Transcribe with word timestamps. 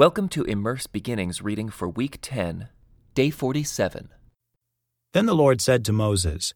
Welcome 0.00 0.30
to 0.30 0.44
Immerse 0.44 0.86
Beginnings 0.86 1.42
reading 1.42 1.68
for 1.68 1.86
week 1.86 2.20
10, 2.22 2.70
day 3.12 3.28
47. 3.28 4.08
Then 5.12 5.26
the 5.26 5.34
Lord 5.34 5.60
said 5.60 5.84
to 5.84 5.92
Moses, 5.92 6.54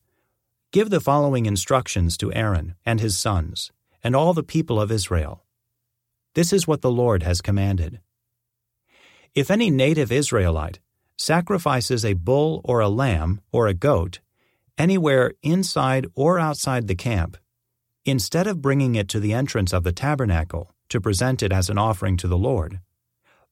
Give 0.72 0.88
the 0.88 0.98
following 0.98 1.44
instructions 1.44 2.16
to 2.16 2.32
Aaron 2.32 2.74
and 2.86 3.02
his 3.02 3.18
sons, 3.18 3.70
and 4.02 4.16
all 4.16 4.32
the 4.32 4.42
people 4.42 4.80
of 4.80 4.90
Israel. 4.90 5.44
This 6.32 6.54
is 6.54 6.66
what 6.66 6.80
the 6.80 6.90
Lord 6.90 7.22
has 7.22 7.42
commanded. 7.42 8.00
If 9.34 9.50
any 9.50 9.68
native 9.68 10.10
Israelite 10.10 10.78
sacrifices 11.18 12.02
a 12.02 12.14
bull 12.14 12.62
or 12.64 12.80
a 12.80 12.88
lamb 12.88 13.42
or 13.52 13.66
a 13.66 13.74
goat 13.74 14.20
anywhere 14.78 15.32
inside 15.42 16.06
or 16.14 16.38
outside 16.38 16.88
the 16.88 16.94
camp, 16.94 17.36
instead 18.06 18.46
of 18.46 18.62
bringing 18.62 18.94
it 18.94 19.10
to 19.10 19.20
the 19.20 19.34
entrance 19.34 19.74
of 19.74 19.84
the 19.84 19.92
tabernacle 19.92 20.72
to 20.88 20.98
present 20.98 21.42
it 21.42 21.52
as 21.52 21.68
an 21.68 21.76
offering 21.76 22.16
to 22.16 22.26
the 22.26 22.38
Lord, 22.38 22.80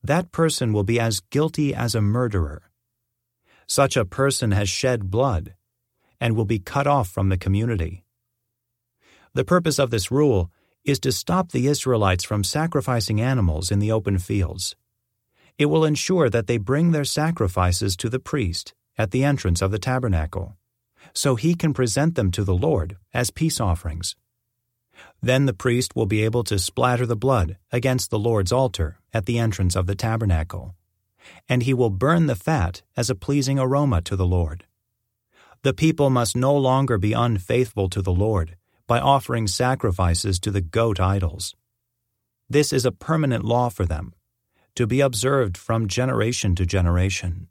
that 0.03 0.31
person 0.31 0.73
will 0.73 0.83
be 0.83 0.99
as 0.99 1.21
guilty 1.29 1.73
as 1.73 1.95
a 1.95 2.01
murderer. 2.01 2.63
Such 3.67 3.95
a 3.95 4.05
person 4.05 4.51
has 4.51 4.67
shed 4.67 5.09
blood 5.09 5.55
and 6.19 6.35
will 6.35 6.45
be 6.45 6.59
cut 6.59 6.87
off 6.87 7.09
from 7.09 7.29
the 7.29 7.37
community. 7.37 8.03
The 9.33 9.45
purpose 9.45 9.79
of 9.79 9.89
this 9.89 10.11
rule 10.11 10.51
is 10.83 10.99
to 10.99 11.11
stop 11.13 11.51
the 11.51 11.67
Israelites 11.67 12.25
from 12.25 12.43
sacrificing 12.43 13.21
animals 13.21 13.71
in 13.71 13.79
the 13.79 13.91
open 13.91 14.19
fields. 14.19 14.75
It 15.57 15.67
will 15.67 15.85
ensure 15.85 16.29
that 16.29 16.47
they 16.47 16.57
bring 16.57 16.91
their 16.91 17.05
sacrifices 17.05 17.95
to 17.97 18.09
the 18.09 18.19
priest 18.19 18.73
at 18.97 19.11
the 19.11 19.23
entrance 19.23 19.61
of 19.61 19.71
the 19.71 19.79
tabernacle, 19.79 20.57
so 21.13 21.35
he 21.35 21.55
can 21.55 21.73
present 21.73 22.15
them 22.15 22.31
to 22.31 22.43
the 22.43 22.53
Lord 22.53 22.97
as 23.13 23.31
peace 23.31 23.61
offerings. 23.61 24.15
Then 25.21 25.45
the 25.45 25.53
priest 25.53 25.95
will 25.95 26.05
be 26.05 26.23
able 26.23 26.43
to 26.45 26.59
splatter 26.59 27.05
the 27.05 27.15
blood 27.15 27.57
against 27.71 28.09
the 28.09 28.19
Lord's 28.19 28.51
altar 28.51 28.97
at 29.13 29.25
the 29.25 29.37
entrance 29.37 29.75
of 29.75 29.87
the 29.87 29.95
tabernacle, 29.95 30.75
and 31.47 31.63
he 31.63 31.73
will 31.73 31.89
burn 31.89 32.27
the 32.27 32.35
fat 32.35 32.81
as 32.97 33.09
a 33.09 33.15
pleasing 33.15 33.59
aroma 33.59 34.01
to 34.01 34.15
the 34.15 34.25
Lord. 34.25 34.65
The 35.61 35.73
people 35.73 36.09
must 36.09 36.35
no 36.35 36.55
longer 36.55 36.97
be 36.97 37.13
unfaithful 37.13 37.89
to 37.89 38.01
the 38.01 38.11
Lord 38.11 38.57
by 38.87 38.99
offering 38.99 39.47
sacrifices 39.47 40.39
to 40.41 40.51
the 40.51 40.61
goat 40.61 40.99
idols. 40.99 41.55
This 42.49 42.73
is 42.73 42.85
a 42.85 42.91
permanent 42.91 43.45
law 43.45 43.69
for 43.69 43.85
them, 43.85 44.13
to 44.75 44.85
be 44.85 44.99
observed 44.99 45.57
from 45.57 45.87
generation 45.87 46.55
to 46.55 46.65
generation. 46.65 47.47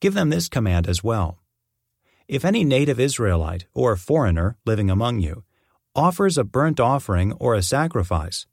Give 0.00 0.14
them 0.14 0.30
this 0.30 0.48
command 0.48 0.86
as 0.86 1.02
well. 1.02 1.38
If 2.28 2.44
any 2.44 2.62
native 2.62 3.00
Israelite 3.00 3.66
or 3.74 3.96
foreigner 3.96 4.56
living 4.64 4.90
among 4.90 5.20
you 5.20 5.44
offers 5.96 6.38
a 6.38 6.44
burnt 6.44 6.78
offering 6.78 7.32
or 7.32 7.54
a 7.54 7.62
sacrifice, 7.62 8.46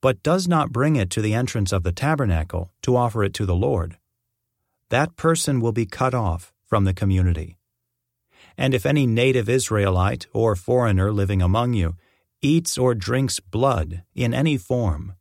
but 0.00 0.22
does 0.22 0.48
not 0.48 0.72
bring 0.72 0.96
it 0.96 1.10
to 1.10 1.20
the 1.20 1.34
entrance 1.34 1.72
of 1.72 1.82
the 1.82 1.92
tabernacle 1.92 2.70
to 2.82 2.96
offer 2.96 3.22
it 3.22 3.34
to 3.34 3.46
the 3.46 3.54
Lord, 3.54 3.98
that 4.88 5.16
person 5.16 5.60
will 5.60 5.72
be 5.72 5.86
cut 5.86 6.14
off 6.14 6.52
from 6.64 6.84
the 6.84 6.94
community. 6.94 7.58
And 8.56 8.74
if 8.74 8.84
any 8.84 9.06
native 9.06 9.48
Israelite 9.48 10.26
or 10.32 10.56
foreigner 10.56 11.12
living 11.12 11.40
among 11.40 11.74
you 11.74 11.96
eats 12.42 12.78
or 12.78 12.94
drinks 12.94 13.38
blood 13.40 14.02
in 14.14 14.34
any 14.34 14.56
form, 14.56 15.14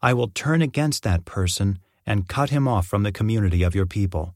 I 0.00 0.14
will 0.14 0.28
turn 0.28 0.62
against 0.62 1.02
that 1.02 1.24
person 1.24 1.78
and 2.06 2.28
cut 2.28 2.50
him 2.50 2.68
off 2.68 2.86
from 2.86 3.02
the 3.02 3.12
community 3.12 3.62
of 3.62 3.74
your 3.74 3.86
people. 3.86 4.34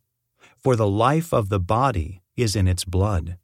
For 0.57 0.75
the 0.77 0.89
life 0.89 1.33
of 1.33 1.49
the 1.49 1.61
body 1.61 2.23
is 2.37 2.57
in 2.57 2.67
its 2.67 2.85
blood. 2.85 3.39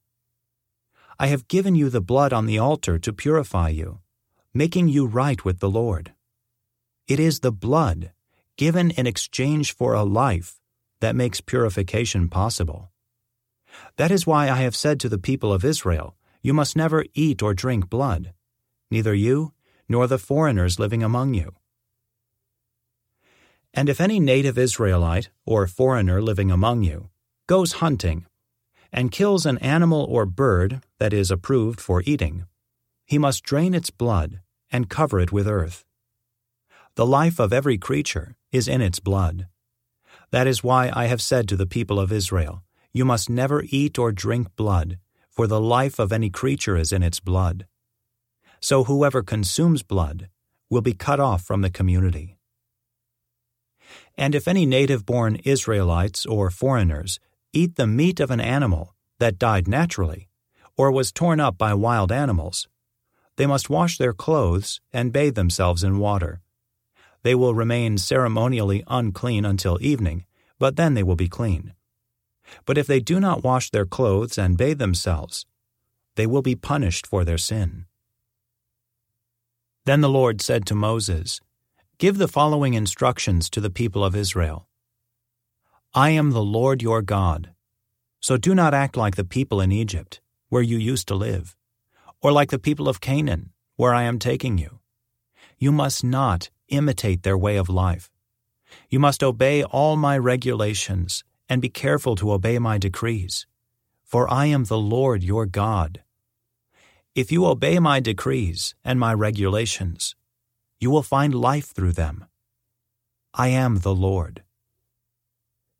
I 1.18 1.28
have 1.28 1.48
given 1.48 1.74
you 1.74 1.90
the 1.90 2.00
blood 2.00 2.32
on 2.32 2.46
the 2.46 2.58
altar 2.58 2.98
to 2.98 3.12
purify 3.12 3.68
you, 3.68 4.00
making 4.52 4.88
you 4.88 5.06
right 5.06 5.44
with 5.44 5.60
the 5.60 5.70
Lord. 5.70 6.12
It 7.06 7.20
is 7.20 7.40
the 7.40 7.52
blood, 7.52 8.12
given 8.56 8.90
in 8.90 9.06
exchange 9.06 9.74
for 9.74 9.92
a 9.92 10.04
life, 10.04 10.58
that 11.00 11.14
makes 11.14 11.42
purification 11.42 12.30
possible. 12.30 12.90
That 13.96 14.10
is 14.10 14.26
why 14.26 14.48
I 14.48 14.62
have 14.62 14.74
said 14.74 15.00
to 15.00 15.10
the 15.10 15.18
people 15.18 15.52
of 15.52 15.66
Israel, 15.66 16.16
You 16.40 16.54
must 16.54 16.76
never 16.76 17.04
eat 17.12 17.42
or 17.42 17.52
drink 17.52 17.90
blood, 17.90 18.32
neither 18.90 19.14
you 19.14 19.52
nor 19.86 20.06
the 20.06 20.18
foreigners 20.18 20.78
living 20.78 21.02
among 21.02 21.34
you. 21.34 21.54
And 23.74 23.90
if 23.90 24.00
any 24.00 24.18
native 24.18 24.56
Israelite 24.56 25.28
or 25.44 25.66
foreigner 25.66 26.22
living 26.22 26.50
among 26.50 26.84
you 26.84 27.10
goes 27.46 27.82
hunting 27.84 28.24
and 28.90 29.12
kills 29.12 29.44
an 29.44 29.58
animal 29.58 30.06
or 30.08 30.24
bird 30.24 30.82
that 30.98 31.12
is 31.12 31.30
approved 31.30 31.80
for 31.82 32.02
eating, 32.06 32.46
he 33.04 33.18
must 33.18 33.42
drain 33.42 33.74
its 33.74 33.90
blood 33.90 34.40
and 34.70 34.88
cover 34.88 35.20
it 35.20 35.32
with 35.32 35.46
earth. 35.46 35.83
The 36.96 37.06
life 37.06 37.40
of 37.40 37.52
every 37.52 37.76
creature 37.76 38.36
is 38.52 38.68
in 38.68 38.80
its 38.80 39.00
blood. 39.00 39.48
That 40.30 40.46
is 40.46 40.62
why 40.62 40.92
I 40.94 41.06
have 41.06 41.20
said 41.20 41.48
to 41.48 41.56
the 41.56 41.66
people 41.66 41.98
of 41.98 42.12
Israel, 42.12 42.62
You 42.92 43.04
must 43.04 43.28
never 43.28 43.64
eat 43.68 43.98
or 43.98 44.12
drink 44.12 44.54
blood, 44.54 44.98
for 45.28 45.48
the 45.48 45.60
life 45.60 45.98
of 45.98 46.12
any 46.12 46.30
creature 46.30 46.76
is 46.76 46.92
in 46.92 47.02
its 47.02 47.18
blood. 47.18 47.66
So 48.60 48.84
whoever 48.84 49.24
consumes 49.24 49.82
blood 49.82 50.28
will 50.70 50.82
be 50.82 50.94
cut 50.94 51.18
off 51.18 51.42
from 51.42 51.62
the 51.62 51.70
community. 51.70 52.36
And 54.16 54.32
if 54.36 54.46
any 54.46 54.64
native 54.64 55.04
born 55.04 55.40
Israelites 55.44 56.24
or 56.24 56.48
foreigners 56.48 57.18
eat 57.52 57.74
the 57.74 57.88
meat 57.88 58.20
of 58.20 58.30
an 58.30 58.40
animal 58.40 58.94
that 59.18 59.40
died 59.40 59.66
naturally 59.66 60.28
or 60.76 60.92
was 60.92 61.10
torn 61.10 61.40
up 61.40 61.58
by 61.58 61.74
wild 61.74 62.12
animals, 62.12 62.68
they 63.34 63.46
must 63.46 63.68
wash 63.68 63.98
their 63.98 64.12
clothes 64.12 64.80
and 64.92 65.12
bathe 65.12 65.34
themselves 65.34 65.82
in 65.82 65.98
water. 65.98 66.40
They 67.24 67.34
will 67.34 67.54
remain 67.54 67.96
ceremonially 67.96 68.84
unclean 68.86 69.46
until 69.46 69.78
evening, 69.80 70.26
but 70.58 70.76
then 70.76 70.92
they 70.92 71.02
will 71.02 71.16
be 71.16 71.28
clean. 71.28 71.72
But 72.66 72.76
if 72.76 72.86
they 72.86 73.00
do 73.00 73.18
not 73.18 73.42
wash 73.42 73.70
their 73.70 73.86
clothes 73.86 74.36
and 74.36 74.58
bathe 74.58 74.78
themselves, 74.78 75.46
they 76.16 76.26
will 76.26 76.42
be 76.42 76.54
punished 76.54 77.06
for 77.06 77.24
their 77.24 77.38
sin. 77.38 77.86
Then 79.86 80.02
the 80.02 80.10
Lord 80.10 80.42
said 80.42 80.66
to 80.66 80.74
Moses, 80.74 81.40
Give 81.96 82.18
the 82.18 82.28
following 82.28 82.74
instructions 82.74 83.48
to 83.50 83.60
the 83.60 83.70
people 83.70 84.04
of 84.04 84.14
Israel. 84.14 84.68
I 85.94 86.10
am 86.10 86.30
the 86.30 86.42
Lord 86.42 86.82
your 86.82 87.00
God. 87.00 87.54
So 88.20 88.36
do 88.36 88.54
not 88.54 88.74
act 88.74 88.98
like 88.98 89.16
the 89.16 89.24
people 89.24 89.62
in 89.62 89.72
Egypt, 89.72 90.20
where 90.50 90.62
you 90.62 90.76
used 90.76 91.08
to 91.08 91.14
live, 91.14 91.56
or 92.20 92.32
like 92.32 92.50
the 92.50 92.58
people 92.58 92.86
of 92.86 93.00
Canaan, 93.00 93.52
where 93.76 93.94
I 93.94 94.02
am 94.02 94.18
taking 94.18 94.58
you. 94.58 94.80
You 95.58 95.72
must 95.72 96.04
not 96.04 96.50
imitate 96.68 97.22
their 97.22 97.38
way 97.38 97.56
of 97.56 97.68
life. 97.68 98.10
You 98.88 98.98
must 98.98 99.22
obey 99.22 99.62
all 99.62 99.96
my 99.96 100.18
regulations 100.18 101.24
and 101.48 101.60
be 101.62 101.68
careful 101.68 102.16
to 102.16 102.32
obey 102.32 102.58
my 102.58 102.78
decrees, 102.78 103.46
for 104.02 104.30
I 104.32 104.46
am 104.46 104.64
the 104.64 104.78
Lord 104.78 105.22
your 105.22 105.46
God. 105.46 106.02
If 107.14 107.30
you 107.30 107.46
obey 107.46 107.78
my 107.78 108.00
decrees 108.00 108.74
and 108.84 108.98
my 108.98 109.14
regulations, 109.14 110.16
you 110.80 110.90
will 110.90 111.02
find 111.02 111.34
life 111.34 111.66
through 111.66 111.92
them. 111.92 112.24
I 113.32 113.48
am 113.48 113.78
the 113.78 113.94
Lord. 113.94 114.42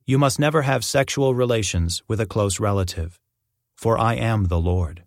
You 0.07 0.19
must 0.19 0.39
never 0.39 0.63
have 0.63 0.85
sexual 0.85 1.35
relations 1.35 2.03
with 2.07 2.21
a 2.21 2.27
close 2.27 2.61
relative, 2.61 3.19
for 3.75 3.99
I 3.99 4.15
am 4.15 4.45
the 4.45 4.61
Lord. 4.61 5.05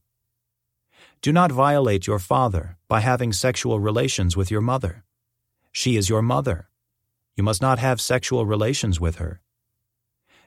Do 1.21 1.31
not 1.31 1.51
violate 1.51 2.07
your 2.07 2.19
father 2.19 2.77
by 2.87 3.01
having 3.01 3.33
sexual 3.33 3.79
relations 3.79 4.35
with 4.35 4.51
your 4.51 4.61
mother. 4.61 5.03
She 5.79 5.91
is 5.99 6.09
your 6.09 6.23
mother. 6.33 6.59
You 7.37 7.43
must 7.43 7.61
not 7.61 7.79
have 7.79 8.01
sexual 8.01 8.43
relations 8.45 8.99
with 9.05 9.15
her. 9.23 9.41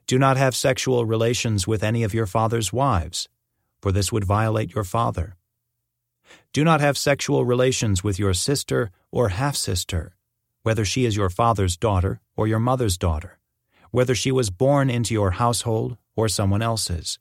Do 0.07 0.19
not 0.19 0.37
have 0.37 0.57
sexual 0.57 1.05
relations 1.15 1.61
with 1.71 1.83
any 1.91 2.03
of 2.03 2.15
your 2.19 2.27
father's 2.27 2.73
wives, 2.73 3.29
for 3.81 3.93
this 3.93 4.11
would 4.13 4.25
violate 4.25 4.75
your 4.75 4.89
father. 4.97 5.37
Do 6.53 6.63
not 6.65 6.81
have 6.81 6.99
sexual 6.99 7.45
relations 7.45 8.03
with 8.03 8.19
your 8.19 8.35
sister 8.35 8.91
or 9.11 9.29
half 9.41 9.57
sister, 9.57 10.17
whether 10.65 10.85
she 10.85 11.05
is 11.05 11.17
your 11.17 11.31
father's 11.31 11.77
daughter 11.77 12.21
or 12.37 12.49
your 12.49 12.65
mother's 12.71 12.99
daughter 12.99 13.41
whether 13.91 14.15
she 14.15 14.31
was 14.31 14.51
born 14.51 14.89
into 14.89 15.15
your 15.15 15.33
household 15.33 15.97
or 16.15 16.29
someone 16.29 16.63
else's. 16.63 17.19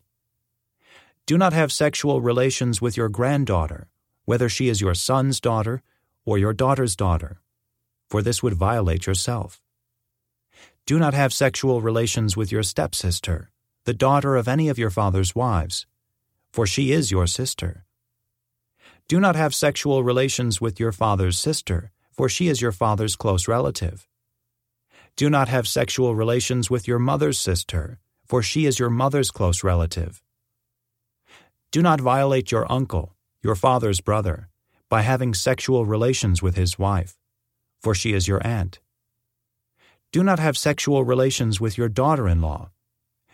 Do 1.26 1.38
not 1.38 1.54
have 1.54 1.72
sexual 1.72 2.22
relations 2.22 2.82
with 2.82 2.98
your 2.98 3.10
granddaughter, 3.10 3.88
whether 4.26 4.50
she 4.50 4.70
is 4.70 4.82
your 4.82 4.96
son's 4.96 5.40
daughter 5.40 5.82
or 6.26 6.38
your 6.38 6.54
daughter's 6.54 6.96
daughter, 6.96 7.42
for 8.10 8.22
this 8.22 8.42
would 8.42 8.54
violate 8.56 9.06
yourself. 9.06 9.62
Do 10.86 10.98
not 10.98 11.14
have 11.14 11.32
sexual 11.34 11.82
relations 11.82 12.36
with 12.36 12.52
your 12.52 12.64
stepsister, 12.64 13.52
the 13.86 13.94
daughter 13.94 14.36
of 14.36 14.48
any 14.48 14.70
of 14.70 14.80
your 14.80 14.90
father's 14.90 15.36
wives, 15.36 15.86
for 16.52 16.66
she 16.66 16.92
is 16.92 17.12
your 17.12 17.28
sister. 17.28 17.86
Do 19.08 19.20
not 19.20 19.36
have 19.36 19.54
sexual 19.54 20.04
relations 20.04 20.60
with 20.60 20.80
your 20.80 20.92
father's 20.92 21.38
sister, 21.38 21.92
for 22.12 22.28
she 22.28 22.48
is 22.48 22.62
your 22.62 22.72
father's 22.72 23.16
close 23.16 23.48
relative. 23.48 24.08
Do 25.16 25.30
not 25.30 25.48
have 25.48 25.68
sexual 25.68 26.16
relations 26.16 26.70
with 26.72 26.88
your 26.88 27.00
mother's 27.00 27.40
sister, 27.40 28.00
for 28.26 28.42
she 28.42 28.66
is 28.66 28.80
your 28.80 28.90
mother's 28.90 29.32
close 29.32 29.64
relative. 29.64 30.24
Do 31.72 31.84
not 31.84 32.02
violate 32.02 32.52
your 32.52 32.72
uncle, 32.72 33.16
your 33.44 33.56
father's 33.56 34.02
brother, 34.02 34.50
by 34.90 35.02
having 35.04 35.36
sexual 35.36 35.86
relations 35.86 36.42
with 36.42 36.56
his 36.56 36.80
wife, 36.80 37.19
for 37.80 37.96
she 37.96 38.14
is 38.14 38.28
your 38.28 38.46
aunt. 38.46 38.80
Do 40.12 40.24
not 40.24 40.40
have 40.40 40.58
sexual 40.58 41.04
relations 41.04 41.62
with 41.62 41.78
your 41.78 41.90
daughter 41.90 42.28
in 42.28 42.42
law. 42.42 42.72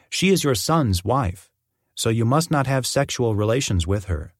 She 0.10 0.30
is 0.30 0.44
your 0.44 0.56
son's 0.56 1.04
wife, 1.06 1.50
so 1.96 2.10
you 2.10 2.26
must 2.26 2.52
not 2.52 2.68
have 2.68 2.86
sexual 2.86 3.36
relations 3.36 3.88
with 3.88 4.06
her. 4.06 4.34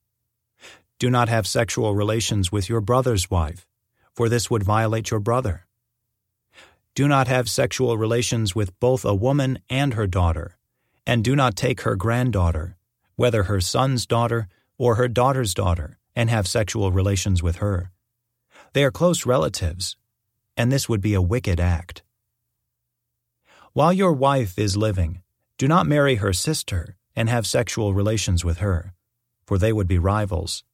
Do 1.00 1.10
not 1.10 1.30
have 1.30 1.48
sexual 1.48 1.96
relations 1.96 2.52
with 2.52 2.69
your 2.69 2.81
brother's 2.81 3.30
wife, 3.30 3.68
for 4.13 4.30
this 4.30 4.50
would 4.50 4.63
violate 4.63 5.12
your 5.12 5.19
brother. 5.19 5.66
Do 6.94 7.07
not 7.07 7.28
have 7.28 7.50
sexual 7.50 7.98
relations 7.98 8.56
with 8.56 8.80
both 8.80 9.04
a 9.04 9.13
woman 9.13 9.60
and 9.69 9.94
her 9.96 10.07
daughter, 10.07 10.57
and 11.06 11.24
do 11.24 11.36
not 11.36 11.56
take 11.56 11.81
her 11.81 11.96
granddaughter, 11.96 12.78
whether 13.16 13.44
her 13.44 13.60
son's 13.60 14.06
daughter 14.06 14.48
or 14.78 14.96
her 14.96 15.07
daughter's 15.07 15.54
daughter, 15.54 16.00
and 16.16 16.30
have 16.30 16.48
sexual 16.48 16.92
relations 16.92 17.44
with 17.44 17.57
her. 17.57 17.92
They 18.75 18.83
are 18.83 18.92
close 18.92 19.25
relatives, 19.25 19.95
and 20.57 20.69
this 20.69 20.89
would 20.89 21.00
be 21.00 21.13
a 21.13 21.22
wicked 21.22 21.62
act. 21.62 22.04
While 23.72 23.94
your 23.94 24.12
wife 24.12 24.60
is 24.60 24.75
living, 24.75 25.22
do 25.57 25.66
not 25.69 25.88
marry 25.88 26.16
her 26.16 26.33
sister 26.33 26.98
and 27.16 27.30
have 27.30 27.48
sexual 27.48 27.94
relations 27.94 28.44
with 28.44 28.57
her, 28.57 28.94
for 29.45 29.57
they 29.57 29.72
would 29.72 29.88
be 29.88 29.98
rivals. 29.98 30.66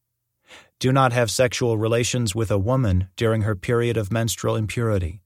Do 0.80 0.92
not 0.92 1.14
have 1.14 1.30
sexual 1.30 1.78
relations 1.78 2.34
with 2.34 2.50
a 2.50 2.58
woman 2.58 3.10
during 3.16 3.44
her 3.44 3.56
period 3.56 3.98
of 3.98 4.12
menstrual 4.12 4.56
impurity. 4.56 5.22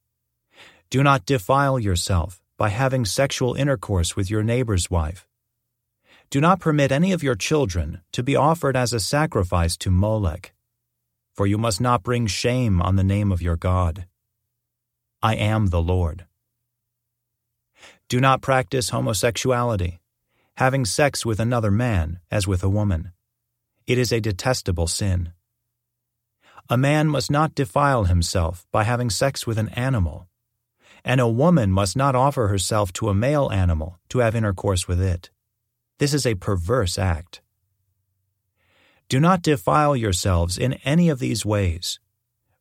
Do 0.89 1.01
not 1.01 1.25
defile 1.25 1.79
yourself 1.79 2.41
by 2.57 2.67
having 2.67 3.05
sexual 3.05 3.53
intercourse 3.53 4.17
with 4.17 4.29
your 4.29 4.43
neighbor's 4.43 4.91
wife. 4.91 5.29
Do 6.29 6.41
not 6.41 6.59
permit 6.59 6.91
any 6.91 7.13
of 7.13 7.23
your 7.23 7.35
children 7.35 8.01
to 8.11 8.21
be 8.21 8.35
offered 8.35 8.75
as 8.75 8.91
a 8.91 8.99
sacrifice 8.99 9.77
to 9.77 9.89
Molech, 9.89 10.54
for 11.35 11.45
you 11.45 11.57
must 11.57 11.81
not 11.81 12.01
bring 12.01 12.25
shame 12.25 12.81
on 12.81 12.95
the 12.95 13.03
name 13.03 13.31
of 13.31 13.41
your 13.41 13.57
God. 13.57 14.05
I 15.21 15.35
am 15.35 15.67
the 15.67 15.81
Lord. 15.81 16.25
Do 18.07 18.21
not 18.21 18.41
practice 18.41 18.89
homosexuality, 18.89 19.99
having 20.55 20.85
sex 20.85 21.25
with 21.25 21.39
another 21.39 21.71
man 21.71 22.19
as 22.31 22.47
with 22.47 22.63
a 22.63 22.69
woman. 22.69 23.11
It 23.85 23.97
is 23.97 24.13
a 24.13 24.21
detestable 24.21 24.87
sin. 24.87 25.33
A 26.69 26.77
man 26.77 27.07
must 27.07 27.29
not 27.29 27.53
defile 27.53 28.05
himself 28.05 28.65
by 28.71 28.85
having 28.85 29.09
sex 29.09 29.45
with 29.45 29.57
an 29.57 29.69
animal, 29.69 30.27
and 31.03 31.19
a 31.19 31.27
woman 31.27 31.71
must 31.71 31.97
not 31.97 32.15
offer 32.15 32.47
herself 32.47 32.93
to 32.93 33.09
a 33.09 33.13
male 33.13 33.51
animal 33.51 33.99
to 34.09 34.19
have 34.19 34.35
intercourse 34.35 34.87
with 34.87 35.01
it. 35.01 35.29
This 35.99 36.13
is 36.13 36.25
a 36.25 36.35
perverse 36.35 36.97
act. 36.97 37.41
Do 39.07 39.19
not 39.19 39.43
defile 39.43 39.95
yourselves 39.95 40.57
in 40.57 40.73
any 40.83 41.09
of 41.09 41.19
these 41.19 41.45
ways, 41.45 41.99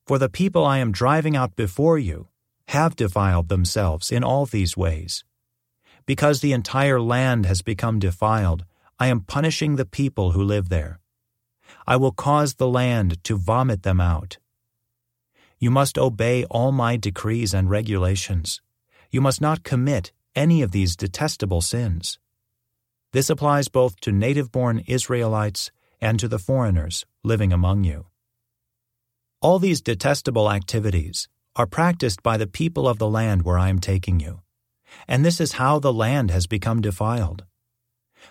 for 0.07 0.19
the 0.19 0.29
people 0.29 0.65
I 0.65 0.79
am 0.79 0.93
driving 0.93 1.35
out 1.37 1.57
before 1.57 1.99
you 1.99 2.29
have 2.69 2.97
defiled 2.97 3.49
themselves 3.49 4.13
in 4.13 4.23
all 4.23 4.45
these 4.45 4.77
ways. 4.77 5.25
Because 6.07 6.41
the 6.41 6.53
entire 6.53 7.01
land 7.01 7.47
has 7.47 7.63
become 7.63 7.99
defiled, 7.99 8.67
I 8.99 9.07
am 9.07 9.21
punishing 9.21 9.77
the 9.77 9.87
people 9.87 10.33
who 10.33 10.43
live 10.43 10.69
there. 10.69 11.01
I 11.87 11.97
will 11.97 12.13
cause 12.13 12.55
the 12.55 12.69
land 12.69 13.23
to 13.25 13.37
vomit 13.37 13.83
them 13.83 14.01
out. 14.01 14.39
You 15.59 15.71
must 15.71 15.97
obey 15.97 16.45
all 16.45 16.73
my 16.73 16.97
decrees 16.97 17.55
and 17.55 17.71
regulations. 17.71 18.61
You 19.11 19.23
must 19.23 19.41
not 19.41 19.65
commit 19.65 20.13
any 20.37 20.61
of 20.61 20.73
these 20.73 20.95
detestable 20.97 21.63
sins. 21.63 22.19
This 23.13 23.31
applies 23.31 23.69
both 23.69 23.99
to 24.01 24.13
native 24.13 24.53
born 24.53 24.83
Israelites 24.87 25.71
and 26.01 26.19
to 26.21 26.29
the 26.29 26.39
foreigners 26.39 27.07
living 27.23 27.53
among 27.53 27.85
you. 27.85 28.07
All 29.41 29.59
these 29.59 29.83
detestable 29.83 30.51
activities 30.51 31.29
are 31.57 31.67
practiced 31.67 32.23
by 32.23 32.37
the 32.37 32.47
people 32.47 32.89
of 32.89 32.99
the 32.99 33.09
land 33.09 33.43
where 33.43 33.59
I 33.59 33.69
am 33.69 33.79
taking 33.79 34.19
you, 34.19 34.41
and 35.07 35.25
this 35.25 35.41
is 35.41 35.53
how 35.53 35.79
the 35.79 35.93
land 35.93 36.31
has 36.31 36.47
become 36.47 36.81
defiled. 36.81 37.45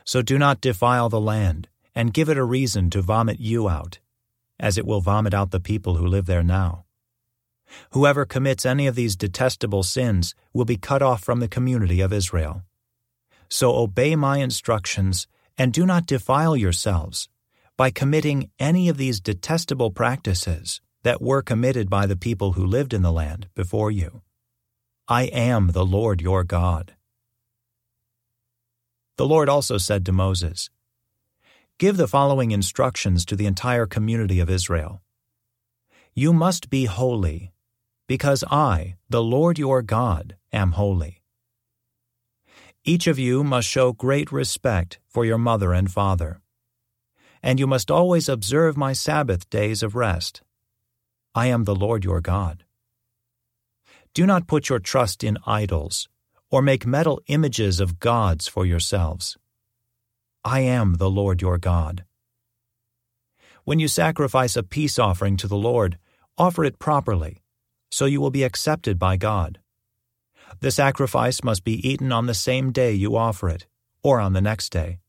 So 0.03 0.21
do 0.21 0.37
not 0.37 0.61
defile 0.61 1.09
the 1.09 1.21
land 1.21 1.69
and 1.95 2.13
give 2.13 2.29
it 2.29 2.37
a 2.37 2.43
reason 2.43 2.89
to 2.89 3.01
vomit 3.01 3.39
you 3.39 3.69
out, 3.69 3.99
as 4.59 4.77
it 4.77 4.85
will 4.85 5.01
vomit 5.01 5.33
out 5.33 5.51
the 5.51 5.59
people 5.59 5.95
who 5.95 6.07
live 6.07 6.25
there 6.25 6.43
now. 6.43 6.85
Whoever 7.91 8.25
commits 8.25 8.65
any 8.65 8.87
of 8.87 8.95
these 8.95 9.15
detestable 9.15 9.83
sins 9.83 10.35
will 10.53 10.65
be 10.65 10.77
cut 10.77 11.01
off 11.01 11.23
from 11.23 11.39
the 11.39 11.47
community 11.47 12.01
of 12.01 12.13
Israel. 12.13 12.63
So 13.49 13.75
obey 13.75 14.15
my 14.15 14.37
instructions 14.37 15.27
and 15.57 15.71
do 15.71 15.85
not 15.85 16.07
defile 16.07 16.57
yourselves 16.57 17.29
by 17.83 17.91
committing 17.91 18.49
any 18.59 18.87
of 18.87 18.95
these 18.95 19.19
detestable 19.19 19.91
practices 19.91 20.79
that 21.03 21.21
were 21.21 21.41
committed 21.41 21.89
by 21.89 22.05
the 22.05 22.15
people 22.15 22.53
who 22.53 22.65
lived 22.65 22.93
in 22.93 23.01
the 23.01 23.11
land 23.11 23.49
before 23.55 23.91
you. 23.91 24.21
I 25.09 25.23
am 25.23 25.73
the 25.73 25.83
Lord 25.83 26.21
your 26.21 26.45
God. 26.45 26.93
The 29.17 29.25
Lord 29.25 29.49
also 29.49 29.77
said 29.77 30.05
to 30.05 30.13
Moses, 30.13 30.69
Give 31.77 31.97
the 31.97 32.07
following 32.07 32.51
instructions 32.51 33.25
to 33.25 33.35
the 33.35 33.47
entire 33.47 33.85
community 33.85 34.39
of 34.39 34.49
Israel. 34.49 35.01
You 36.13 36.31
must 36.31 36.69
be 36.69 36.85
holy, 36.85 37.51
because 38.07 38.45
I, 38.49 38.95
the 39.09 39.21
Lord 39.21 39.59
your 39.59 39.81
God, 39.81 40.37
am 40.53 40.71
holy. 40.71 41.21
Each 42.85 43.07
of 43.07 43.19
you 43.19 43.43
must 43.43 43.67
show 43.67 43.91
great 43.91 44.31
respect 44.31 44.99
for 45.09 45.25
your 45.25 45.37
mother 45.37 45.73
and 45.73 45.91
father. 45.91 46.42
And 47.43 47.59
you 47.59 47.67
must 47.67 47.91
always 47.91 48.29
observe 48.29 48.77
my 48.77 48.93
Sabbath 48.93 49.49
days 49.49 49.83
of 49.83 49.95
rest. 49.95 50.41
I 51.35 51.47
am 51.47 51.65
the 51.65 51.75
Lord 51.75 52.05
your 52.05 52.21
God. 52.21 52.63
Do 54.13 54.25
not 54.25 54.47
put 54.47 54.69
your 54.69 54.79
trust 54.79 55.23
in 55.23 55.37
idols, 55.45 56.07
or 56.49 56.61
make 56.61 56.85
metal 56.85 57.19
images 57.27 57.81
of 57.81 57.99
gods 57.99 58.47
for 58.47 58.65
yourselves. 58.65 59.37
I 60.45 60.61
am 60.61 60.95
the 60.95 61.09
Lord 61.09 61.41
your 61.41 61.57
God. 61.57 62.05
When 63.65 63.79
you 63.79 63.87
sacrifice 63.87 64.55
a 64.55 64.63
peace 64.63 64.97
offering 64.97 65.35
to 65.37 65.47
the 65.47 65.57
Lord, 65.57 65.97
offer 66.37 66.63
it 66.63 66.79
properly, 66.79 67.41
so 67.91 68.05
you 68.05 68.21
will 68.21 68.31
be 68.31 68.43
accepted 68.43 68.97
by 68.97 69.17
God. 69.17 69.59
The 70.59 70.71
sacrifice 70.71 71.43
must 71.43 71.63
be 71.63 71.85
eaten 71.87 72.11
on 72.11 72.27
the 72.27 72.33
same 72.33 72.71
day 72.71 72.93
you 72.93 73.17
offer 73.17 73.49
it, 73.49 73.67
or 74.01 74.19
on 74.19 74.33
the 74.33 74.41
next 74.41 74.69
day. 74.69 74.99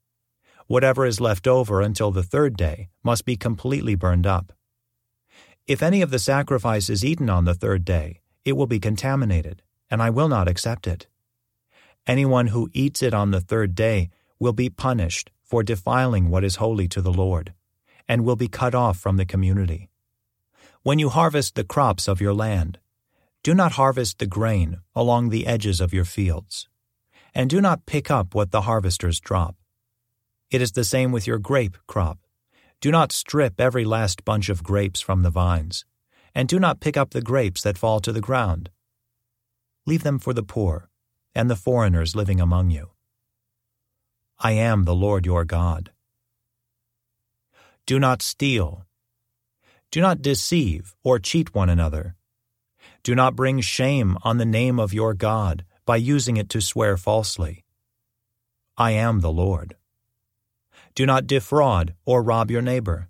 Whatever 0.66 1.04
is 1.04 1.20
left 1.20 1.46
over 1.46 1.80
until 1.80 2.10
the 2.10 2.22
third 2.22 2.56
day 2.56 2.88
must 3.02 3.24
be 3.24 3.36
completely 3.36 3.94
burned 3.94 4.26
up. 4.26 4.52
If 5.66 5.82
any 5.82 6.02
of 6.02 6.10
the 6.10 6.18
sacrifice 6.18 6.88
is 6.88 7.04
eaten 7.04 7.28
on 7.28 7.44
the 7.44 7.54
third 7.54 7.84
day, 7.84 8.20
it 8.44 8.54
will 8.54 8.66
be 8.66 8.80
contaminated, 8.80 9.62
and 9.90 10.02
I 10.02 10.10
will 10.10 10.28
not 10.28 10.48
accept 10.48 10.86
it. 10.86 11.06
Anyone 12.06 12.48
who 12.48 12.70
eats 12.72 13.02
it 13.02 13.14
on 13.14 13.30
the 13.30 13.40
third 13.40 13.74
day 13.74 14.10
will 14.38 14.52
be 14.52 14.68
punished 14.68 15.30
for 15.42 15.62
defiling 15.62 16.28
what 16.28 16.44
is 16.44 16.56
holy 16.56 16.88
to 16.88 17.00
the 17.00 17.12
Lord, 17.12 17.54
and 18.08 18.24
will 18.24 18.36
be 18.36 18.48
cut 18.48 18.74
off 18.74 18.98
from 18.98 19.16
the 19.16 19.24
community. 19.24 19.90
When 20.82 20.98
you 20.98 21.08
harvest 21.08 21.54
the 21.54 21.64
crops 21.64 22.08
of 22.08 22.20
your 22.20 22.34
land, 22.34 22.78
do 23.42 23.54
not 23.54 23.72
harvest 23.72 24.18
the 24.18 24.26
grain 24.26 24.78
along 24.94 25.28
the 25.28 25.46
edges 25.46 25.80
of 25.80 25.94
your 25.94 26.04
fields, 26.04 26.68
and 27.34 27.48
do 27.48 27.60
not 27.60 27.86
pick 27.86 28.10
up 28.10 28.34
what 28.34 28.50
the 28.50 28.62
harvesters 28.62 29.20
drop. 29.20 29.56
It 30.54 30.62
is 30.62 30.70
the 30.70 30.84
same 30.84 31.10
with 31.10 31.26
your 31.26 31.40
grape 31.40 31.76
crop. 31.88 32.20
Do 32.80 32.92
not 32.92 33.10
strip 33.10 33.60
every 33.60 33.84
last 33.84 34.24
bunch 34.24 34.48
of 34.48 34.62
grapes 34.62 35.00
from 35.00 35.24
the 35.24 35.30
vines, 35.30 35.84
and 36.32 36.46
do 36.48 36.60
not 36.60 36.78
pick 36.78 36.96
up 36.96 37.10
the 37.10 37.20
grapes 37.20 37.60
that 37.62 37.76
fall 37.76 37.98
to 37.98 38.12
the 38.12 38.20
ground. 38.20 38.70
Leave 39.84 40.04
them 40.04 40.20
for 40.20 40.32
the 40.32 40.44
poor 40.44 40.88
and 41.34 41.50
the 41.50 41.56
foreigners 41.56 42.14
living 42.14 42.40
among 42.40 42.70
you. 42.70 42.90
I 44.38 44.52
am 44.52 44.84
the 44.84 44.94
Lord 44.94 45.26
your 45.26 45.44
God. 45.44 45.90
Do 47.84 47.98
not 47.98 48.22
steal. 48.22 48.86
Do 49.90 50.00
not 50.00 50.22
deceive 50.22 50.94
or 51.02 51.18
cheat 51.18 51.52
one 51.52 51.68
another. 51.68 52.14
Do 53.02 53.16
not 53.16 53.34
bring 53.34 53.58
shame 53.58 54.18
on 54.22 54.38
the 54.38 54.52
name 54.60 54.78
of 54.78 54.94
your 54.94 55.14
God 55.14 55.64
by 55.84 55.96
using 55.96 56.36
it 56.36 56.48
to 56.50 56.60
swear 56.60 56.96
falsely. 56.96 57.64
I 58.76 58.92
am 58.92 59.18
the 59.18 59.32
Lord. 59.32 59.74
Do 60.94 61.06
not 61.06 61.26
defraud 61.26 61.94
or 62.04 62.22
rob 62.22 62.50
your 62.50 62.62
neighbor. 62.62 63.08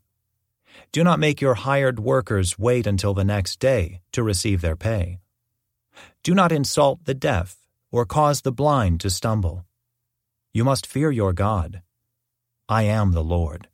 Do 0.90 1.04
not 1.04 1.18
make 1.18 1.40
your 1.40 1.54
hired 1.54 2.00
workers 2.00 2.58
wait 2.58 2.86
until 2.86 3.14
the 3.14 3.24
next 3.24 3.60
day 3.60 4.00
to 4.12 4.22
receive 4.22 4.60
their 4.60 4.76
pay. 4.76 5.20
Do 6.22 6.34
not 6.34 6.50
insult 6.50 7.04
the 7.04 7.14
deaf 7.14 7.58
or 7.92 8.06
cause 8.06 8.40
the 8.40 8.52
blind 8.52 9.00
to 9.00 9.10
stumble. 9.10 9.66
You 10.52 10.64
must 10.64 10.86
fear 10.86 11.10
your 11.10 11.32
God. 11.32 11.82
I 12.68 12.84
am 12.84 13.12
the 13.12 13.22
Lord. 13.22 13.68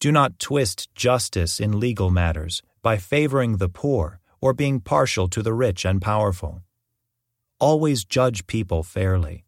Do 0.00 0.10
not 0.10 0.38
twist 0.38 0.94
justice 0.94 1.60
in 1.60 1.80
legal 1.80 2.10
matters 2.10 2.62
by 2.82 2.96
favoring 2.96 3.56
the 3.56 3.68
poor 3.68 4.20
or 4.40 4.52
being 4.52 4.80
partial 4.80 5.28
to 5.28 5.42
the 5.42 5.54
rich 5.54 5.84
and 5.84 6.00
powerful. 6.00 6.62
Always 7.58 8.04
judge 8.04 8.46
people 8.46 8.82
fairly. 8.82 9.45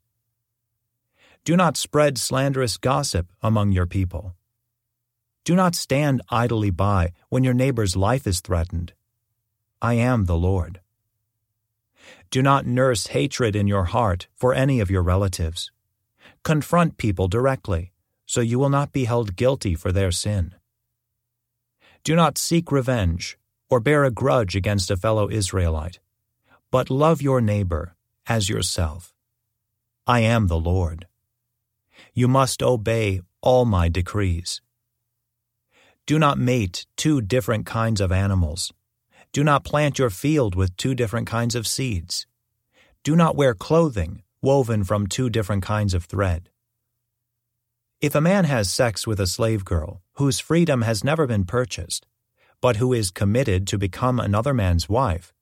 Do 1.49 1.57
not 1.57 1.79
spread 1.79 2.19
slanderous 2.19 2.77
gossip 2.77 3.33
among 3.41 3.73
your 3.73 3.87
people. 3.87 4.37
Do 5.45 5.57
not 5.57 5.75
stand 5.75 6.21
idly 6.29 6.69
by 6.69 7.13
when 7.31 7.43
your 7.43 7.55
neighbor's 7.55 7.97
life 7.97 8.27
is 8.27 8.43
threatened. 8.43 8.93
I 9.81 9.95
am 9.95 10.27
the 10.27 10.37
Lord. 10.37 10.81
Do 12.31 12.43
not 12.43 12.67
nurse 12.67 13.07
hatred 13.07 13.57
in 13.57 13.67
your 13.67 13.85
heart 13.85 14.29
for 14.35 14.53
any 14.53 14.79
of 14.81 14.91
your 14.91 15.01
relatives. 15.01 15.73
Confront 16.45 16.99
people 16.99 17.29
directly, 17.29 17.93
so 18.27 18.43
you 18.43 18.59
will 18.59 18.69
not 18.69 18.93
be 18.93 19.07
held 19.07 19.35
guilty 19.35 19.75
for 19.75 19.91
their 19.91 20.11
sin. 20.11 20.55
Do 22.05 22.15
not 22.15 22.37
seek 22.37 22.71
revenge 22.71 23.39
or 23.71 23.81
bear 23.81 24.05
a 24.05 24.11
grudge 24.11 24.55
against 24.55 24.91
a 24.91 24.99
fellow 24.99 25.31
Israelite, 25.31 25.99
but 26.71 26.91
love 26.91 27.23
your 27.23 27.41
neighbor 27.41 27.95
as 28.27 28.51
yourself. 28.51 29.15
I 30.07 30.21
am 30.21 30.49
the 30.49 30.61
Lord. 30.61 31.07
You 32.15 32.29
must 32.29 32.63
obey 32.63 33.21
all 33.41 33.65
my 33.65 33.89
decrees. 33.89 34.61
Do 36.07 36.19
not 36.19 36.39
mate 36.39 36.87
two 36.97 37.21
different 37.21 37.67
kinds 37.67 38.01
of 38.01 38.11
animals. 38.11 38.73
Do 39.33 39.45
not 39.45 39.65
plant 39.65 39.99
your 39.99 40.11
field 40.11 40.55
with 40.55 40.77
two 40.77 40.95
different 40.95 41.27
kinds 41.27 41.55
of 41.55 41.67
seeds. 41.67 42.27
Do 43.05 43.15
not 43.15 43.37
wear 43.37 43.55
clothing 43.55 44.23
woven 44.41 44.85
from 44.85 45.07
two 45.07 45.29
different 45.29 45.63
kinds 45.63 45.95
of 45.95 46.05
thread. 46.05 46.49
If 48.01 48.15
a 48.15 48.21
man 48.21 48.45
has 48.45 48.73
sex 48.73 49.07
with 49.07 49.19
a 49.19 49.27
slave 49.27 49.65
girl 49.65 50.03
whose 50.15 50.39
freedom 50.39 50.83
has 50.83 51.03
never 51.03 51.27
been 51.27 51.45
purchased, 51.45 52.07
but 52.61 52.77
who 52.77 52.93
is 52.93 53.11
committed 53.11 53.67
to 53.67 53.79
become 53.79 54.21
another 54.21 54.55
man's 54.55 54.89
wife, 54.89 55.33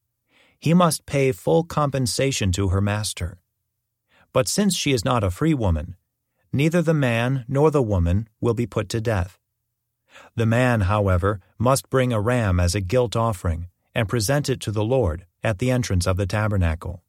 he 0.59 0.73
must 0.73 1.05
pay 1.05 1.31
full 1.31 1.63
compensation 1.63 2.51
to 2.53 2.69
her 2.69 2.81
master. 2.81 3.39
But 4.33 4.47
since 4.47 4.75
she 4.75 4.91
is 4.91 5.05
not 5.05 5.23
a 5.23 5.31
free 5.31 5.53
woman, 5.53 5.95
neither 6.51 6.81
the 6.81 6.93
man 6.93 7.45
nor 7.47 7.71
the 7.71 7.81
woman 7.81 8.27
will 8.39 8.53
be 8.53 8.67
put 8.67 8.89
to 8.89 9.01
death. 9.01 9.39
The 10.35 10.45
man, 10.45 10.81
however, 10.81 11.39
must 11.57 11.89
bring 11.89 12.11
a 12.11 12.21
ram 12.21 12.59
as 12.59 12.75
a 12.75 12.81
guilt 12.81 13.15
offering 13.15 13.67
and 13.93 14.09
present 14.09 14.49
it 14.49 14.59
to 14.61 14.71
the 14.71 14.83
Lord 14.83 15.25
at 15.43 15.59
the 15.59 15.71
entrance 15.71 16.07
of 16.07 16.17
the 16.17 16.27
tabernacle. 16.27 17.03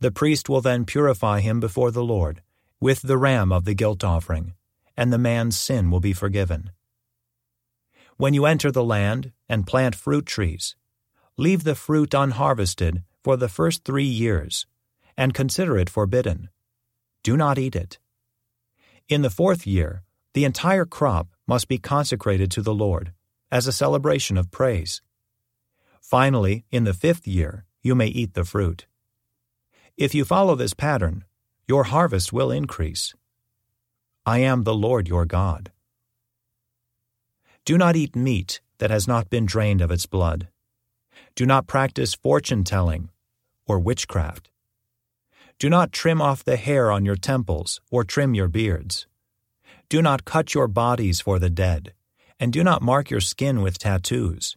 The 0.00 0.10
priest 0.10 0.48
will 0.48 0.60
then 0.60 0.84
purify 0.84 1.40
him 1.40 1.60
before 1.60 1.90
the 1.90 2.04
Lord 2.04 2.42
with 2.80 3.02
the 3.02 3.18
ram 3.18 3.50
of 3.52 3.64
the 3.64 3.74
guilt 3.74 4.04
offering, 4.04 4.54
and 4.96 5.12
the 5.12 5.18
man's 5.18 5.58
sin 5.58 5.90
will 5.90 6.00
be 6.00 6.12
forgiven. 6.12 6.70
When 8.16 8.34
you 8.34 8.46
enter 8.46 8.70
the 8.70 8.84
land 8.84 9.32
and 9.48 9.66
plant 9.66 9.94
fruit 9.94 10.26
trees, 10.26 10.76
leave 11.36 11.64
the 11.64 11.74
fruit 11.74 12.14
unharvested 12.14 13.02
for 13.22 13.36
the 13.36 13.48
first 13.48 13.84
three 13.84 14.04
years, 14.04 14.66
and 15.16 15.34
consider 15.34 15.76
it 15.76 15.90
forbidden. 15.90 16.48
Do 17.22 17.36
not 17.36 17.58
eat 17.58 17.76
it. 17.76 17.98
In 19.08 19.22
the 19.22 19.30
fourth 19.30 19.66
year, 19.66 20.02
the 20.34 20.44
entire 20.44 20.84
crop 20.84 21.28
must 21.46 21.66
be 21.66 21.78
consecrated 21.78 22.50
to 22.50 22.60
the 22.60 22.74
Lord 22.74 23.14
as 23.50 23.66
a 23.66 23.72
celebration 23.72 24.36
of 24.36 24.50
praise. 24.50 25.00
Finally, 26.02 26.66
in 26.70 26.84
the 26.84 26.92
fifth 26.92 27.26
year, 27.26 27.64
you 27.82 27.94
may 27.94 28.08
eat 28.08 28.34
the 28.34 28.44
fruit. 28.44 28.86
If 29.96 30.14
you 30.14 30.26
follow 30.26 30.54
this 30.54 30.74
pattern, 30.74 31.24
your 31.66 31.84
harvest 31.84 32.34
will 32.34 32.50
increase. 32.50 33.14
I 34.26 34.40
am 34.40 34.64
the 34.64 34.74
Lord 34.74 35.08
your 35.08 35.24
God. 35.24 35.72
Do 37.64 37.78
not 37.78 37.96
eat 37.96 38.14
meat 38.14 38.60
that 38.76 38.90
has 38.90 39.08
not 39.08 39.30
been 39.30 39.46
drained 39.46 39.80
of 39.80 39.90
its 39.90 40.04
blood. 40.04 40.48
Do 41.34 41.46
not 41.46 41.66
practice 41.66 42.14
fortune 42.14 42.62
telling 42.62 43.08
or 43.66 43.78
witchcraft. 43.78 44.50
Do 45.58 45.68
not 45.68 45.90
trim 45.90 46.22
off 46.22 46.44
the 46.44 46.56
hair 46.56 46.92
on 46.92 47.04
your 47.04 47.16
temples 47.16 47.80
or 47.90 48.04
trim 48.04 48.32
your 48.32 48.46
beards. 48.46 49.08
Do 49.88 50.00
not 50.00 50.24
cut 50.24 50.54
your 50.54 50.68
bodies 50.68 51.20
for 51.20 51.40
the 51.40 51.50
dead, 51.50 51.94
and 52.38 52.52
do 52.52 52.62
not 52.62 52.80
mark 52.80 53.10
your 53.10 53.20
skin 53.20 53.60
with 53.60 53.76
tattoos. 53.76 54.56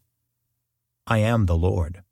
I 1.08 1.18
am 1.18 1.48
the 1.48 1.58
Lord. 1.58 2.04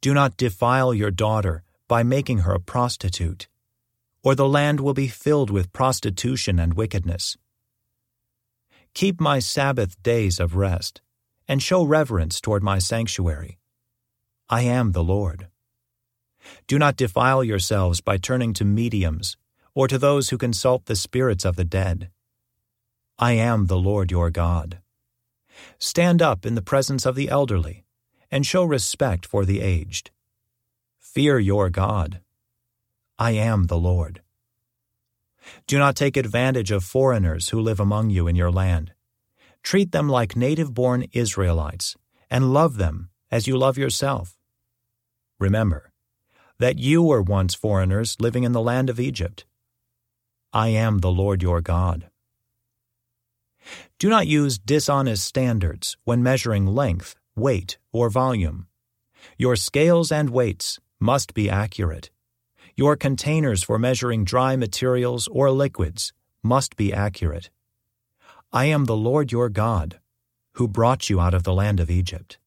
Do 0.00 0.12
not 0.12 0.36
defile 0.36 0.92
your 0.92 1.12
daughter 1.12 1.62
by 1.86 2.02
making 2.02 2.38
her 2.38 2.52
a 2.52 2.58
prostitute, 2.58 3.46
or 4.24 4.34
the 4.34 4.48
land 4.48 4.80
will 4.80 4.94
be 4.94 5.06
filled 5.06 5.50
with 5.50 5.72
prostitution 5.72 6.58
and 6.58 6.74
wickedness. 6.74 7.36
Keep 8.92 9.20
my 9.20 9.38
Sabbath 9.38 10.02
days 10.02 10.40
of 10.40 10.56
rest, 10.56 11.00
and 11.46 11.62
show 11.62 11.84
reverence 11.84 12.40
toward 12.40 12.64
my 12.64 12.80
sanctuary. 12.80 13.60
I 14.48 14.62
am 14.62 14.90
the 14.90 15.04
Lord. 15.04 15.46
Do 16.66 16.78
not 16.78 16.96
defile 16.96 17.44
yourselves 17.44 18.00
by 18.00 18.16
turning 18.16 18.52
to 18.54 18.64
mediums 18.64 19.36
or 19.74 19.88
to 19.88 19.98
those 19.98 20.30
who 20.30 20.38
consult 20.38 20.86
the 20.86 20.96
spirits 20.96 21.44
of 21.44 21.56
the 21.56 21.64
dead. 21.64 22.10
I 23.18 23.32
am 23.32 23.66
the 23.66 23.78
Lord 23.78 24.10
your 24.10 24.30
God. 24.30 24.78
Stand 25.78 26.20
up 26.20 26.44
in 26.44 26.54
the 26.54 26.62
presence 26.62 27.06
of 27.06 27.14
the 27.14 27.28
elderly, 27.28 27.84
and 28.30 28.46
show 28.46 28.64
respect 28.64 29.26
for 29.26 29.44
the 29.44 29.60
aged. 29.60 30.10
Fear 30.98 31.38
your 31.38 31.70
God. 31.70 32.20
I 33.18 33.32
am 33.32 33.66
the 33.66 33.78
Lord. 33.78 34.22
Do 35.66 35.78
not 35.78 35.96
take 35.96 36.16
advantage 36.16 36.70
of 36.70 36.84
foreigners 36.84 37.50
who 37.50 37.60
live 37.60 37.80
among 37.80 38.10
you 38.10 38.26
in 38.26 38.36
your 38.36 38.50
land. 38.50 38.92
Treat 39.62 39.92
them 39.92 40.08
like 40.08 40.36
native 40.36 40.74
born 40.74 41.06
Israelites, 41.12 41.96
and 42.30 42.52
love 42.52 42.76
them 42.76 43.10
as 43.30 43.46
you 43.46 43.56
love 43.56 43.78
yourself. 43.78 44.36
Remember 45.38 45.91
that 46.58 46.78
you 46.78 47.02
were 47.02 47.22
once 47.22 47.54
foreigners 47.54 48.16
living 48.20 48.44
in 48.44 48.52
the 48.52 48.60
land 48.60 48.88
of 48.90 49.00
Egypt. 49.00 49.44
I 50.52 50.68
am 50.68 50.98
the 50.98 51.10
Lord 51.10 51.42
your 51.42 51.60
God. 51.60 52.10
Do 53.98 54.08
not 54.08 54.26
use 54.26 54.58
dishonest 54.58 55.24
standards 55.24 55.96
when 56.04 56.22
measuring 56.22 56.66
length, 56.66 57.14
weight, 57.36 57.78
or 57.92 58.10
volume. 58.10 58.66
Your 59.38 59.56
scales 59.56 60.12
and 60.12 60.30
weights 60.30 60.80
must 60.98 61.34
be 61.34 61.48
accurate. 61.48 62.10
Your 62.76 62.96
containers 62.96 63.62
for 63.62 63.78
measuring 63.78 64.24
dry 64.24 64.56
materials 64.56 65.28
or 65.28 65.50
liquids 65.50 66.12
must 66.42 66.76
be 66.76 66.92
accurate. 66.92 67.50
I 68.52 68.66
am 68.66 68.84
the 68.84 68.96
Lord 68.96 69.32
your 69.32 69.48
God, 69.48 70.00
who 70.54 70.68
brought 70.68 71.08
you 71.08 71.20
out 71.20 71.34
of 71.34 71.44
the 71.44 71.54
land 71.54 71.80
of 71.80 71.90
Egypt. 71.90 72.38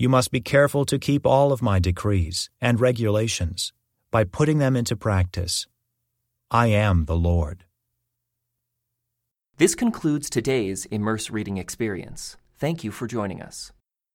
You 0.00 0.08
must 0.08 0.30
be 0.30 0.40
careful 0.40 0.86
to 0.86 0.98
keep 0.98 1.26
all 1.26 1.52
of 1.52 1.60
my 1.60 1.78
decrees 1.78 2.48
and 2.58 2.80
regulations 2.80 3.74
by 4.10 4.24
putting 4.24 4.56
them 4.56 4.74
into 4.74 4.96
practice 4.96 5.66
I 6.50 6.68
am 6.68 7.04
the 7.04 7.18
Lord. 7.18 7.66
This 9.58 9.74
concludes 9.74 10.30
today's 10.30 10.86
Immerse 10.86 11.28
Reading 11.30 11.58
Experience. 11.58 12.38
Thank 12.56 12.82
you 12.82 12.90
for 12.90 13.06
joining 13.06 13.42
us. 13.42 13.72